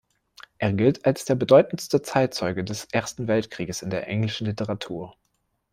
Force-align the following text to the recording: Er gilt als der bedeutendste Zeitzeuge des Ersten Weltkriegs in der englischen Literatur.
Er 0.57 0.73
gilt 0.73 1.05
als 1.05 1.25
der 1.25 1.35
bedeutendste 1.35 2.01
Zeitzeuge 2.01 2.63
des 2.63 2.85
Ersten 2.85 3.27
Weltkriegs 3.27 3.83
in 3.83 3.91
der 3.91 4.07
englischen 4.07 4.47
Literatur. 4.47 5.15